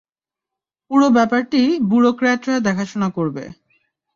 [0.91, 3.43] পুরো ব্যাপারটি ব্যুরোক্র্যাটরা দেখাশোনা করবে।